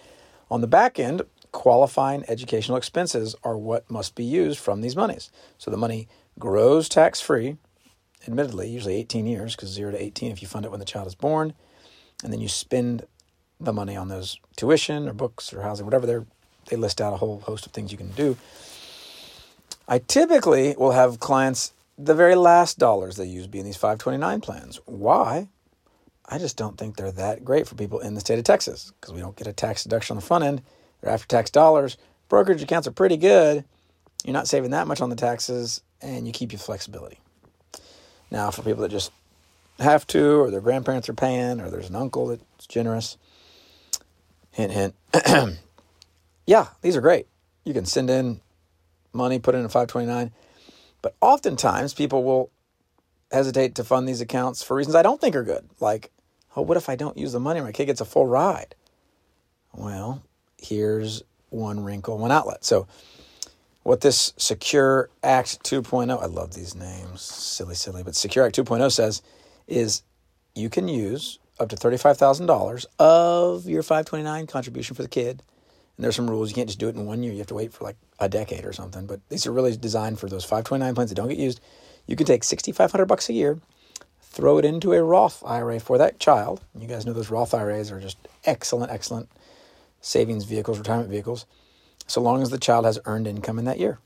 On 0.49 0.61
the 0.61 0.67
back 0.67 0.97
end, 0.99 1.21
qualifying 1.51 2.25
educational 2.27 2.75
expenses 2.75 3.35
are 3.43 3.55
what 3.55 3.89
must 3.89 4.15
be 4.15 4.23
used 4.23 4.57
from 4.57 4.81
these 4.81 4.95
monies. 4.95 5.29
So 5.59 5.69
the 5.69 5.77
money 5.77 6.07
grows 6.39 6.89
tax 6.89 7.21
free, 7.21 7.57
admittedly, 8.27 8.67
usually 8.67 8.95
18 8.95 9.27
years, 9.27 9.55
because 9.55 9.69
0 9.69 9.91
to 9.91 10.01
18 10.01 10.31
if 10.31 10.41
you 10.41 10.47
fund 10.47 10.65
it 10.65 10.71
when 10.71 10.79
the 10.79 10.85
child 10.85 11.05
is 11.05 11.13
born, 11.13 11.53
and 12.23 12.33
then 12.33 12.41
you 12.41 12.47
spend 12.47 13.05
the 13.59 13.71
money 13.71 13.95
on 13.95 14.07
those 14.07 14.39
tuition 14.55 15.07
or 15.07 15.13
books 15.13 15.53
or 15.53 15.61
housing, 15.61 15.85
whatever 15.85 16.07
they're, 16.07 16.25
they 16.69 16.77
list 16.77 16.99
out 16.99 17.13
a 17.13 17.17
whole 17.17 17.41
host 17.41 17.67
of 17.67 17.73
things 17.73 17.91
you 17.91 17.97
can 17.97 18.09
do. 18.11 18.35
I 19.87 19.99
typically 19.99 20.75
will 20.79 20.93
have 20.93 21.19
clients 21.19 21.73
the 21.95 22.15
very 22.15 22.33
last 22.33 22.79
dollars 22.79 23.17
they 23.17 23.25
use 23.25 23.45
be 23.45 23.59
in 23.59 23.65
these 23.65 23.77
529 23.77 24.41
plans. 24.41 24.79
Why? 24.85 25.47
I 26.27 26.37
just 26.37 26.57
don't 26.57 26.77
think 26.77 26.95
they're 26.95 27.11
that 27.11 27.45
great 27.45 27.67
for 27.67 27.75
people 27.75 27.99
in 27.99 28.15
the 28.15 28.19
state 28.19 28.39
of 28.39 28.45
Texas 28.45 28.91
because 28.99 29.13
we 29.13 29.21
don't 29.21 29.35
get 29.35 29.47
a 29.47 29.53
tax 29.53 29.83
deduction 29.83 30.15
on 30.15 30.21
the 30.21 30.25
front 30.25 30.43
end. 30.43 30.61
They're 31.01 31.11
after 31.11 31.27
tax 31.27 31.51
dollars. 31.51 31.97
Brokerage 32.29 32.63
accounts 32.63 32.87
are 32.87 32.91
pretty 32.91 33.17
good. 33.17 33.63
You're 34.23 34.33
not 34.33 34.47
saving 34.47 34.71
that 34.71 34.87
much 34.87 35.01
on 35.01 35.09
the 35.09 35.15
taxes 35.15 35.81
and 36.01 36.25
you 36.25 36.33
keep 36.33 36.51
your 36.51 36.59
flexibility. 36.59 37.19
Now, 38.31 38.49
for 38.49 38.63
people 38.63 38.81
that 38.81 38.89
just 38.91 39.11
have 39.79 40.07
to, 40.07 40.41
or 40.41 40.51
their 40.51 40.61
grandparents 40.61 41.09
are 41.09 41.13
paying, 41.13 41.59
or 41.61 41.69
there's 41.69 41.89
an 41.89 41.95
uncle 41.95 42.27
that's 42.27 42.67
generous, 42.67 43.17
hint, 44.51 44.71
hint. 44.71 44.95
yeah, 46.47 46.67
these 46.81 46.95
are 46.95 47.01
great. 47.01 47.27
You 47.63 47.73
can 47.73 47.85
send 47.85 48.09
in 48.09 48.41
money, 49.13 49.39
put 49.39 49.55
it 49.55 49.59
in 49.59 49.65
a 49.65 49.69
529. 49.69 50.31
But 51.01 51.15
oftentimes 51.21 51.93
people 51.93 52.23
will 52.23 52.49
hesitate 53.31 53.75
to 53.75 53.83
fund 53.83 54.07
these 54.07 54.21
accounts 54.21 54.63
for 54.63 54.75
reasons 54.75 54.95
I 54.95 55.03
don't 55.03 55.19
think 55.21 55.35
are 55.35 55.43
good. 55.43 55.69
Like, 55.79 56.11
oh, 56.55 56.61
what 56.61 56.77
if 56.77 56.89
I 56.89 56.95
don't 56.95 57.17
use 57.17 57.33
the 57.33 57.39
money? 57.39 57.61
My 57.61 57.71
kid 57.71 57.85
gets 57.85 58.01
a 58.01 58.05
full 58.05 58.27
ride. 58.27 58.75
Well, 59.73 60.23
here's 60.61 61.23
one 61.49 61.83
wrinkle, 61.83 62.17
one 62.17 62.31
outlet. 62.31 62.63
So, 62.63 62.87
what 63.83 64.01
this 64.01 64.33
Secure 64.37 65.09
Act 65.21 65.63
2.0, 65.63 66.21
I 66.21 66.25
love 66.25 66.53
these 66.53 66.73
names, 66.73 67.21
silly, 67.21 67.75
silly, 67.75 68.01
but 68.01 68.15
Secure 68.15 68.45
Act 68.45 68.55
2.0 68.57 68.91
says 68.91 69.21
is 69.67 70.01
you 70.55 70.69
can 70.69 70.87
use 70.87 71.37
up 71.59 71.69
to 71.69 71.75
$35,000 71.75 72.85
of 72.99 73.67
your 73.67 73.83
529 73.83 74.47
contribution 74.47 74.95
for 74.95 75.03
the 75.03 75.07
kid. 75.07 75.43
And 75.97 76.03
there's 76.03 76.15
some 76.15 76.29
rules. 76.29 76.49
You 76.49 76.55
can't 76.55 76.67
just 76.67 76.79
do 76.79 76.89
it 76.89 76.95
in 76.95 77.05
one 77.05 77.23
year. 77.23 77.31
You 77.31 77.37
have 77.37 77.47
to 77.47 77.53
wait 77.53 77.71
for 77.71 77.85
like 77.85 77.95
a 78.19 78.27
decade 78.27 78.65
or 78.65 78.73
something. 78.73 79.05
But 79.05 79.21
these 79.29 79.45
are 79.45 79.51
really 79.51 79.77
designed 79.77 80.19
for 80.19 80.27
those 80.27 80.43
529 80.43 80.95
plans 80.95 81.09
that 81.09 81.15
don't 81.15 81.29
get 81.29 81.37
used. 81.37 81.61
You 82.07 82.15
can 82.15 82.25
take 82.25 82.43
6500 82.43 83.05
bucks 83.05 83.29
a 83.29 83.33
year, 83.33 83.59
throw 84.35 84.57
it 84.57 84.65
into 84.65 84.91
a 84.91 85.01
Roth 85.01 85.41
IRA 85.45 85.79
for 85.79 85.97
that 85.97 86.19
child. 86.19 86.61
You 86.77 86.87
guys 86.87 87.05
know 87.05 87.13
those 87.13 87.31
Roth 87.31 87.53
IRAs 87.53 87.89
are 87.89 88.01
just 88.01 88.17
excellent, 88.43 88.91
excellent 88.91 89.29
savings 90.01 90.43
vehicles, 90.43 90.77
retirement 90.77 91.09
vehicles, 91.09 91.45
so 92.05 92.21
long 92.21 92.41
as 92.41 92.49
the 92.49 92.57
child 92.57 92.83
has 92.83 92.99
earned 93.05 93.27
income 93.27 93.57
in 93.57 93.63
that 93.65 93.79
year. 93.79 93.97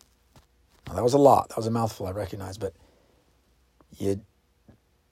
Now, 0.87 0.93
that 0.93 1.03
was 1.03 1.15
a 1.15 1.17
lot. 1.17 1.49
That 1.49 1.57
was 1.57 1.65
a 1.65 1.71
mouthful, 1.71 2.05
I 2.05 2.11
recognize, 2.11 2.59
but 2.59 2.73
you 3.97 4.21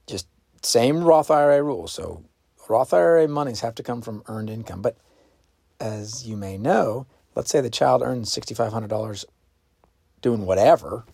just 0.06 0.28
same 0.62 1.04
Roth 1.04 1.32
IRA 1.32 1.64
rules. 1.64 1.94
So 1.94 2.24
Roth 2.70 2.94
IRA 2.94 3.28
monies 3.28 3.62
have 3.62 3.74
to 3.76 3.84
come 3.84 4.04
from 4.04 4.22
earned 4.28 4.52
income. 4.52 4.84
But 4.84 4.98
as 5.80 6.28
you 6.28 6.38
may 6.38 6.60
know, 6.60 7.08
let's 7.34 7.50
say 7.50 7.60
the 7.60 7.72
child 7.72 8.04
earns 8.04 8.32
$6,500 8.34 9.26
doing 10.22 10.46
whatever, 10.46 11.06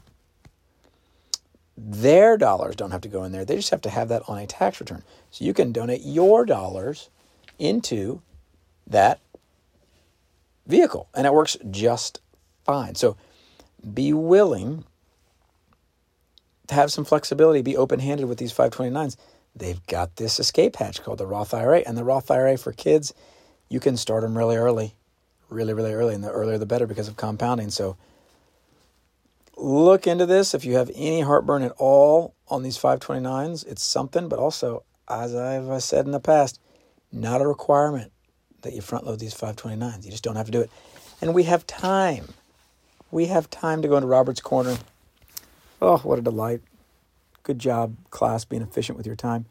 their 1.77 2.37
dollars 2.37 2.75
don't 2.75 2.91
have 2.91 3.01
to 3.01 3.09
go 3.09 3.23
in 3.23 3.31
there. 3.31 3.45
They 3.45 3.55
just 3.55 3.71
have 3.71 3.81
to 3.81 3.89
have 3.89 4.09
that 4.09 4.23
on 4.27 4.37
a 4.37 4.47
tax 4.47 4.79
return. 4.79 5.03
So 5.31 5.45
you 5.45 5.53
can 5.53 5.71
donate 5.71 6.01
your 6.03 6.45
dollars 6.45 7.09
into 7.57 8.21
that 8.87 9.19
vehicle, 10.67 11.09
and 11.13 11.25
it 11.25 11.33
works 11.33 11.57
just 11.69 12.21
fine. 12.63 12.95
So 12.95 13.17
be 13.93 14.13
willing 14.13 14.85
to 16.67 16.75
have 16.75 16.91
some 16.91 17.05
flexibility, 17.05 17.61
be 17.61 17.77
open 17.77 17.99
handed 17.99 18.27
with 18.27 18.37
these 18.37 18.53
529s. 18.53 19.17
They've 19.55 19.85
got 19.87 20.15
this 20.15 20.39
escape 20.39 20.77
hatch 20.77 21.03
called 21.03 21.17
the 21.17 21.27
Roth 21.27 21.53
IRA, 21.53 21.79
and 21.79 21.97
the 21.97 22.03
Roth 22.03 22.31
IRA 22.31 22.57
for 22.57 22.71
kids, 22.71 23.13
you 23.69 23.79
can 23.79 23.97
start 23.97 24.23
them 24.23 24.37
really 24.37 24.55
early, 24.55 24.95
really, 25.49 25.73
really 25.73 25.93
early, 25.93 26.15
and 26.15 26.23
the 26.23 26.31
earlier 26.31 26.57
the 26.57 26.65
better 26.65 26.87
because 26.87 27.07
of 27.07 27.17
compounding. 27.17 27.69
So 27.69 27.97
look 29.57 30.07
into 30.07 30.25
this 30.25 30.53
if 30.53 30.65
you 30.65 30.75
have 30.75 30.91
any 30.95 31.21
heartburn 31.21 31.63
at 31.63 31.73
all 31.77 32.35
on 32.47 32.63
these 32.63 32.77
529s. 32.77 33.65
It's 33.67 33.83
something, 33.83 34.27
but 34.27 34.39
also, 34.39 34.83
as 35.09 35.35
I've 35.35 35.83
said 35.83 36.05
in 36.05 36.11
the 36.11 36.19
past, 36.19 36.59
not 37.11 37.41
a 37.41 37.47
requirement 37.47 38.11
that 38.61 38.73
you 38.73 38.81
front 38.81 39.05
load 39.05 39.19
these 39.19 39.35
529s. 39.35 40.03
You 40.05 40.11
just 40.11 40.23
don't 40.23 40.35
have 40.35 40.47
to 40.47 40.51
do 40.51 40.61
it. 40.61 40.71
And 41.21 41.33
we 41.33 41.43
have 41.43 41.67
time. 41.67 42.33
We 43.11 43.27
have 43.27 43.49
time 43.49 43.81
to 43.81 43.87
go 43.87 43.95
into 43.95 44.07
Robert's 44.07 44.41
Corner. 44.41 44.77
Oh, 45.81 45.97
what 45.97 46.19
a 46.19 46.21
delight. 46.21 46.61
Good 47.43 47.59
job, 47.59 47.95
class, 48.09 48.45
being 48.45 48.61
efficient 48.61 48.97
with 48.97 49.05
your 49.05 49.15
time. 49.15 49.45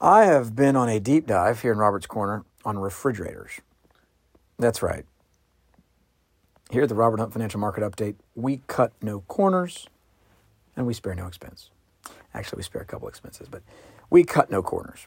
I 0.00 0.24
have 0.24 0.56
been 0.56 0.74
on 0.74 0.88
a 0.88 0.98
deep 0.98 1.26
dive 1.26 1.60
here 1.62 1.72
in 1.72 1.78
Robert's 1.78 2.06
Corner 2.06 2.44
on 2.64 2.78
refrigerators. 2.78 3.60
That's 4.58 4.82
right. 4.82 5.04
Here 6.72 6.84
at 6.84 6.88
the 6.88 6.94
Robert 6.94 7.20
Hunt 7.20 7.34
Financial 7.34 7.60
Market 7.60 7.82
Update, 7.82 8.14
we 8.34 8.62
cut 8.66 8.94
no 9.02 9.20
corners 9.28 9.88
and 10.74 10.86
we 10.86 10.94
spare 10.94 11.14
no 11.14 11.26
expense. 11.26 11.68
Actually, 12.32 12.56
we 12.56 12.62
spare 12.62 12.80
a 12.80 12.86
couple 12.86 13.08
expenses, 13.08 13.46
but 13.46 13.60
we 14.08 14.24
cut 14.24 14.50
no 14.50 14.62
corners. 14.62 15.06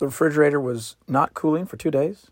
The 0.00 0.04
refrigerator 0.04 0.60
was 0.60 0.96
not 1.08 1.32
cooling 1.32 1.64
for 1.64 1.78
two 1.78 1.90
days. 1.90 2.26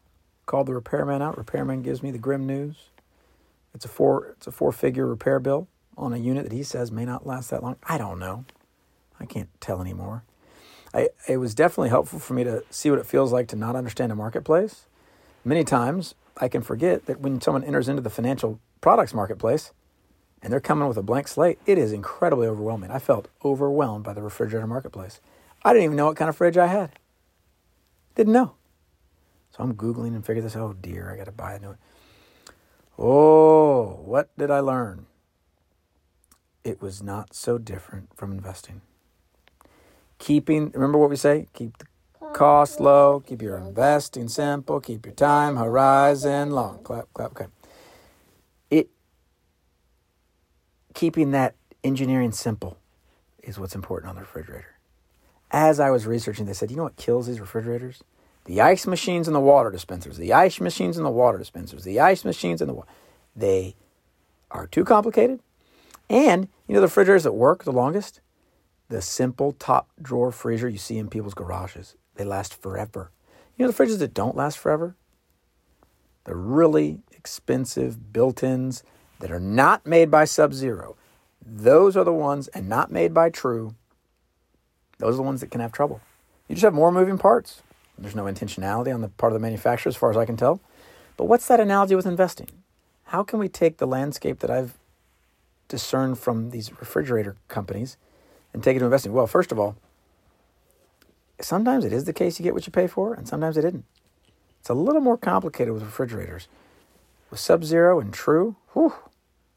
Called 0.44 0.66
the 0.66 0.74
repairman 0.74 1.22
out. 1.22 1.38
Repairman 1.38 1.80
gives 1.80 2.02
me 2.02 2.10
the 2.10 2.18
grim 2.18 2.46
news. 2.46 2.90
It's 3.74 3.86
a 3.86 3.88
four 3.88 4.34
it's 4.36 4.46
a 4.46 4.52
four 4.52 4.70
figure 4.70 5.06
repair 5.06 5.40
bill 5.40 5.68
on 5.96 6.12
a 6.12 6.18
unit 6.18 6.44
that 6.44 6.52
he 6.52 6.62
says 6.62 6.92
may 6.92 7.06
not 7.06 7.26
last 7.26 7.48
that 7.48 7.62
long. 7.62 7.76
I 7.84 7.96
don't 7.96 8.18
know. 8.18 8.44
I 9.18 9.24
can't 9.24 9.48
tell 9.58 9.80
anymore. 9.80 10.22
I, 10.92 11.08
it 11.26 11.38
was 11.38 11.54
definitely 11.54 11.88
helpful 11.88 12.18
for 12.18 12.34
me 12.34 12.44
to 12.44 12.62
see 12.68 12.90
what 12.90 12.98
it 12.98 13.06
feels 13.06 13.32
like 13.32 13.48
to 13.48 13.56
not 13.56 13.74
understand 13.74 14.12
a 14.12 14.14
marketplace. 14.14 14.84
Many 15.46 15.64
times 15.64 16.14
I 16.36 16.48
can 16.48 16.62
forget 16.62 17.06
that 17.06 17.20
when 17.20 17.40
someone 17.40 17.64
enters 17.64 17.88
into 17.88 18.02
the 18.02 18.10
financial 18.10 18.60
products 18.80 19.14
marketplace 19.14 19.72
and 20.42 20.52
they're 20.52 20.60
coming 20.60 20.88
with 20.88 20.96
a 20.96 21.02
blank 21.02 21.28
slate, 21.28 21.58
it 21.64 21.78
is 21.78 21.92
incredibly 21.92 22.46
overwhelming. 22.46 22.90
I 22.90 22.98
felt 22.98 23.28
overwhelmed 23.44 24.04
by 24.04 24.12
the 24.12 24.22
refrigerator 24.22 24.66
marketplace. 24.66 25.20
I 25.64 25.72
didn't 25.72 25.84
even 25.84 25.96
know 25.96 26.06
what 26.06 26.16
kind 26.16 26.28
of 26.28 26.36
fridge 26.36 26.58
I 26.58 26.66
had. 26.66 26.98
Didn't 28.14 28.32
know. 28.32 28.54
So 29.50 29.62
I'm 29.62 29.74
Googling 29.74 30.14
and 30.14 30.26
figure 30.26 30.42
this, 30.42 30.56
out. 30.56 30.62
oh 30.62 30.72
dear, 30.72 31.12
I 31.12 31.16
got 31.16 31.26
to 31.26 31.32
buy 31.32 31.54
a 31.54 31.58
new 31.60 31.68
one. 31.68 31.78
Oh, 32.98 34.00
what 34.04 34.36
did 34.36 34.50
I 34.50 34.60
learn? 34.60 35.06
It 36.64 36.80
was 36.80 37.02
not 37.02 37.34
so 37.34 37.58
different 37.58 38.16
from 38.16 38.32
investing. 38.32 38.82
Keeping, 40.18 40.70
remember 40.70 40.98
what 40.98 41.10
we 41.10 41.16
say? 41.16 41.48
Keep 41.52 41.78
the 41.78 41.86
cost 42.32 42.80
low, 42.80 43.20
keep 43.20 43.42
your 43.42 43.56
investing 43.56 44.28
simple, 44.28 44.80
keep 44.80 45.06
your 45.06 45.14
time 45.14 45.56
horizon 45.56 46.50
long. 46.50 46.82
Clap, 46.82 47.12
clap, 47.14 47.34
clap. 47.34 47.50
It, 48.70 48.90
keeping 50.94 51.32
that 51.32 51.54
engineering 51.82 52.32
simple 52.32 52.78
is 53.42 53.58
what's 53.58 53.74
important 53.74 54.10
on 54.10 54.16
the 54.16 54.22
refrigerator 54.22 54.74
as 55.54 55.78
I 55.78 55.90
was 55.90 56.04
researching, 56.04 56.46
they 56.46 56.52
said, 56.52 56.72
you 56.72 56.76
know 56.76 56.82
what 56.82 56.96
kills 56.96 57.28
these 57.28 57.38
refrigerators? 57.38 58.02
The 58.44 58.60
ice 58.60 58.88
machines 58.88 59.28
and 59.28 59.34
the 59.36 59.40
water 59.40 59.70
dispensers, 59.70 60.16
the 60.18 60.32
ice 60.32 60.60
machines 60.60 60.96
and 60.96 61.06
the 61.06 61.10
water 61.10 61.38
dispensers, 61.38 61.84
the 61.84 62.00
ice 62.00 62.24
machines 62.24 62.60
and 62.60 62.68
the 62.68 62.74
water. 62.74 62.88
They 63.36 63.76
are 64.50 64.66
too 64.66 64.84
complicated. 64.84 65.38
And 66.10 66.48
you 66.66 66.74
know 66.74 66.80
the 66.80 66.88
refrigerators 66.88 67.22
that 67.22 67.32
work 67.32 67.62
the 67.62 67.72
longest? 67.72 68.20
The 68.88 69.00
simple 69.00 69.52
top 69.52 69.88
drawer 70.02 70.32
freezer 70.32 70.68
you 70.68 70.76
see 70.76 70.98
in 70.98 71.08
people's 71.08 71.34
garages. 71.34 71.94
They 72.14 72.24
last 72.24 72.60
forever. 72.60 73.10
You 73.56 73.64
know 73.64 73.72
the 73.72 73.84
fridges 73.84 73.98
that 73.98 74.14
don't 74.14 74.36
last 74.36 74.58
forever? 74.58 74.96
The 76.24 76.34
really 76.34 77.00
expensive 77.12 78.12
built 78.12 78.42
ins 78.42 78.82
that 79.20 79.30
are 79.30 79.40
not 79.40 79.86
made 79.86 80.10
by 80.10 80.24
Sub 80.24 80.52
Zero. 80.52 80.96
Those 81.44 81.96
are 81.96 82.04
the 82.04 82.12
ones, 82.12 82.48
and 82.48 82.68
not 82.68 82.90
made 82.90 83.12
by 83.12 83.30
True, 83.30 83.74
those 84.98 85.14
are 85.14 85.16
the 85.18 85.22
ones 85.22 85.40
that 85.40 85.50
can 85.50 85.60
have 85.60 85.72
trouble. 85.72 86.00
You 86.48 86.54
just 86.54 86.64
have 86.64 86.74
more 86.74 86.92
moving 86.92 87.18
parts. 87.18 87.62
There's 87.98 88.14
no 88.14 88.24
intentionality 88.24 88.92
on 88.92 89.00
the 89.00 89.08
part 89.08 89.32
of 89.32 89.34
the 89.34 89.40
manufacturer, 89.40 89.90
as 89.90 89.96
far 89.96 90.10
as 90.10 90.16
I 90.16 90.24
can 90.24 90.36
tell. 90.36 90.60
But 91.16 91.24
what's 91.24 91.46
that 91.48 91.60
analogy 91.60 91.94
with 91.94 92.06
investing? 92.06 92.48
How 93.04 93.22
can 93.22 93.38
we 93.38 93.48
take 93.48 93.76
the 93.76 93.86
landscape 93.86 94.40
that 94.40 94.50
I've 94.50 94.74
discerned 95.68 96.18
from 96.18 96.50
these 96.50 96.70
refrigerator 96.72 97.36
companies 97.48 97.96
and 98.52 98.62
take 98.62 98.76
it 98.76 98.80
to 98.80 98.84
investing? 98.84 99.12
Well, 99.12 99.26
first 99.26 99.52
of 99.52 99.58
all, 99.58 99.76
sometimes 101.44 101.84
it 101.84 101.92
is 101.92 102.04
the 102.04 102.12
case 102.12 102.38
you 102.38 102.42
get 102.42 102.54
what 102.54 102.66
you 102.66 102.72
pay 102.72 102.86
for, 102.86 103.14
and 103.14 103.28
sometimes 103.28 103.56
it 103.56 103.64
isn't. 103.64 103.84
It's 104.60 104.70
a 104.70 104.74
little 104.74 105.00
more 105.00 105.18
complicated 105.18 105.74
with 105.74 105.82
refrigerators. 105.82 106.48
With 107.30 107.40
Sub 107.40 107.64
Zero 107.64 108.00
and 108.00 108.12
True, 108.12 108.56
whew, 108.72 108.94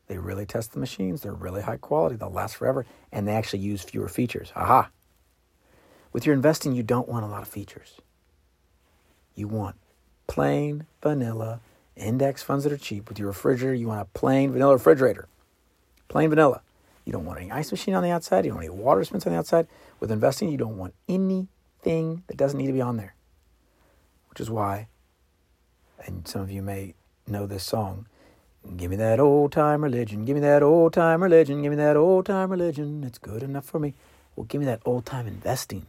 they 0.08 0.18
really 0.18 0.46
test 0.46 0.74
the 0.74 0.80
machines. 0.80 1.22
They're 1.22 1.34
really 1.34 1.62
high 1.62 1.78
quality. 1.78 2.16
They'll 2.16 2.30
last 2.30 2.56
forever, 2.56 2.86
and 3.12 3.28
they 3.28 3.34
actually 3.34 3.60
use 3.60 3.84
fewer 3.84 4.08
features. 4.08 4.52
Aha! 4.56 4.90
With 6.12 6.26
your 6.26 6.36
investing, 6.36 6.74
you 6.74 6.84
don't 6.84 7.08
want 7.10 7.26
a 7.26 7.28
lot 7.28 7.42
of 7.42 7.48
features. 7.48 8.02
You 9.36 9.48
want 9.48 9.76
plain 10.28 10.86
vanilla 11.02 11.60
index 11.96 12.44
funds 12.44 12.64
that 12.64 12.74
are 12.74 12.78
cheap. 12.78 13.08
With 13.08 13.20
your 13.20 13.30
refrigerator, 13.30 13.76
you 13.76 13.88
want 13.88 14.02
a 14.02 14.06
plain 14.06 14.52
vanilla 14.52 14.74
refrigerator. 14.74 15.28
Plain 16.08 16.30
vanilla. 16.30 16.62
You 17.06 17.14
don't 17.14 17.26
want 17.26 17.40
any 17.40 17.52
ice 17.52 17.72
machine 17.72 17.94
on 17.94 18.04
the 18.04 18.12
outside. 18.12 18.46
You 18.46 18.52
don't 18.52 18.58
want 18.58 18.70
any 18.70 18.76
water 18.76 19.02
dispense 19.02 19.26
on 19.26 19.34
the 19.34 19.40
outside. 19.40 19.68
With 20.00 20.12
investing, 20.12 20.50
you 20.50 20.58
don't 20.58 20.78
want 20.78 20.94
that 22.28 22.38
doesn't 22.38 22.58
need 22.58 22.68
to 22.68 22.74
be 22.74 22.82
on 22.82 22.98
there. 22.98 23.16
Which 24.30 24.40
is 24.40 24.50
why 24.50 24.88
and 26.08 26.28
some 26.28 26.42
of 26.42 26.52
you 26.52 26.62
may 26.62 26.94
know 27.28 27.46
this 27.46 27.64
song. 27.64 28.08
Give 28.76 28.92
me 28.92 28.98
that 28.98 29.20
old 29.20 29.52
time 29.52 29.84
religion, 29.84 30.26
give 30.26 30.36
me 30.36 30.42
that 30.42 30.62
old 30.64 30.94
time 30.94 31.24
religion, 31.24 31.62
give 31.62 31.72
me 31.72 31.78
that 31.78 31.96
old 31.96 32.26
time 32.26 32.50
religion. 32.50 33.04
It's 33.04 33.18
good 33.18 33.44
enough 33.44 33.66
for 33.66 33.80
me. 33.80 33.94
Well, 34.36 34.46
give 34.46 34.60
me 34.60 34.66
that 34.66 34.82
old 34.86 35.06
time 35.06 35.28
investing. 35.28 35.88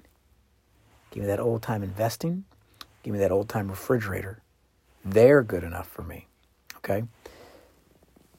Give 1.11 1.23
me 1.23 1.27
that 1.27 1.41
old 1.41 1.63
time 1.63 1.83
investing. 1.83 2.45
Give 3.03 3.13
me 3.13 3.19
that 3.21 3.33
old 3.33 3.49
time 3.49 3.69
refrigerator. 3.69 4.43
They're 5.05 5.43
good 5.43 5.65
enough 5.65 5.89
for 5.89 6.03
me. 6.03 6.27
Okay? 6.77 7.05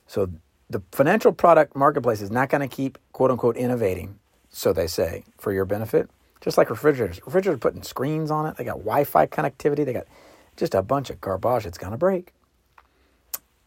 So 0.07 0.29
the 0.69 0.81
financial 0.91 1.33
product 1.33 1.75
marketplace 1.75 2.21
is 2.21 2.31
not 2.31 2.49
going 2.49 2.67
to 2.67 2.73
keep 2.73 2.97
quote 3.11 3.31
unquote 3.31 3.57
innovating, 3.57 4.19
so 4.49 4.71
they 4.71 4.87
say, 4.87 5.25
for 5.37 5.51
your 5.51 5.65
benefit. 5.65 6.09
Just 6.41 6.58
like 6.58 6.69
refrigerators. 6.69 7.19
Refrigerators 7.25 7.60
putting 7.60 7.84
screens 7.84 8.31
on 8.31 8.46
it. 8.46 8.58
They 8.58 8.63
got 8.63 8.77
Wi 8.77 9.03
Fi 9.03 9.27
connectivity. 9.27 9.86
They 9.86 9.93
got 9.93 10.08
just 10.55 10.74
a 10.74 10.81
bunch 10.81 11.10
of 11.10 11.19
garbage. 11.22 11.65
It's 11.65 11.77
going 11.77 11.91
to 11.91 11.98
break. 11.98 12.34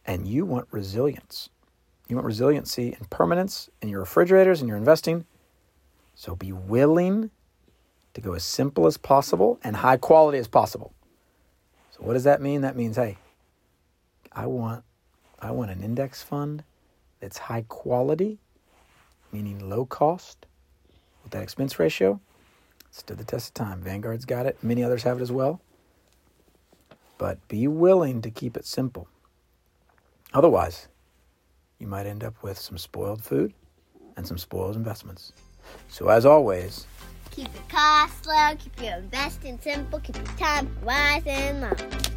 And 0.07 0.26
you 0.26 0.45
want 0.45 0.69
resilience. 0.71 1.49
You 2.09 2.17
want 2.17 2.26
resiliency 2.26 2.93
and 2.93 3.09
permanence 3.11 3.71
in 3.81 3.88
your 3.88 4.00
refrigerators 4.00 4.61
and 4.61 4.69
your 4.69 4.76
investing. 4.76 5.25
So 6.14 6.35
be 6.35 6.52
willing 6.52 7.31
to 8.14 8.21
go 8.21 8.35
as 8.35 8.45
simple 8.45 8.87
as 8.87 8.97
possible 8.97 9.59
and 9.64 9.76
high 9.76 9.97
quality 9.97 10.38
as 10.38 10.49
possible. 10.49 10.93
So 11.93 12.00
what 12.00 12.14
does 12.14 12.25
that 12.25 12.43
mean? 12.43 12.61
That 12.62 12.76
means, 12.76 12.97
hey, 12.97 13.17
I 14.33 14.47
want 14.47 14.85
I 15.38 15.50
want 15.50 15.71
an 15.71 15.83
index 15.83 16.23
fund 16.23 16.62
that's 17.21 17.38
high 17.38 17.64
quality, 17.69 18.38
meaning 19.33 19.69
low 19.69 19.85
cost, 19.85 20.47
with 21.23 21.33
that 21.33 21.43
expense 21.43 21.79
ratio. 21.79 22.21
Stood 22.92 23.18
the 23.18 23.25
test 23.25 23.49
of 23.49 23.54
time. 23.54 23.82
Vanguard's 23.82 24.25
got 24.25 24.46
it. 24.46 24.62
Many 24.62 24.84
others 24.84 25.02
have 25.02 25.18
it 25.18 25.22
as 25.22 25.32
well 25.32 25.61
but 27.22 27.46
be 27.46 27.68
willing 27.68 28.20
to 28.20 28.28
keep 28.32 28.56
it 28.56 28.66
simple. 28.66 29.06
Otherwise, 30.34 30.88
you 31.78 31.87
might 31.87 32.04
end 32.04 32.25
up 32.25 32.34
with 32.42 32.58
some 32.58 32.76
spoiled 32.76 33.22
food 33.22 33.54
and 34.16 34.26
some 34.26 34.37
spoiled 34.37 34.75
investments. 34.75 35.32
So, 35.87 36.08
as 36.08 36.26
always, 36.26 36.84
keep 37.30 37.46
your 37.54 37.62
costs 37.68 38.26
low, 38.26 38.56
keep 38.58 38.82
your 38.82 38.96
investing 38.96 39.56
simple, 39.62 40.00
keep 40.00 40.16
your 40.16 40.25
time 40.37 40.66
horizon 40.82 41.61
long. 41.61 42.12